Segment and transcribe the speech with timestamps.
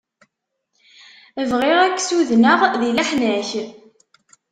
[1.49, 3.49] Bɣiɣ ad k-sudenɣ di leḥnak.